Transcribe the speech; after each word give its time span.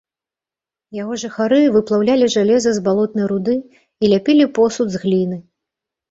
Яго 1.01 1.17
жыхары 1.23 1.57
выплаўлялі 1.75 2.29
жалеза 2.35 2.71
з 2.77 2.81
балотнай 2.87 3.25
руды 3.31 3.55
і 4.05 4.09
ляпілі 4.13 4.47
посуд 4.61 4.87
з 4.97 5.01
гліны. 5.05 5.37